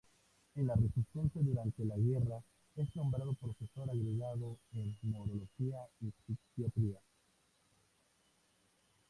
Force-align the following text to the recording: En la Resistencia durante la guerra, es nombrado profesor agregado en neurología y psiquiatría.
En 0.55 0.65
la 0.65 0.73
Resistencia 0.73 1.43
durante 1.43 1.85
la 1.85 1.95
guerra, 1.95 2.41
es 2.75 2.95
nombrado 2.95 3.35
profesor 3.35 3.87
agregado 3.87 4.57
en 4.73 4.97
neurología 5.03 5.77
y 5.99 6.11
psiquiatría. 6.25 6.97